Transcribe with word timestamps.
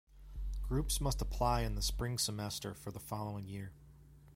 Groups 0.67 0.99
must 0.99 1.21
apply 1.21 1.61
in 1.61 1.75
the 1.75 1.81
spring 1.83 2.17
semester 2.17 2.73
for 2.73 2.89
the 2.89 2.99
following 2.99 3.47
year. 3.47 3.71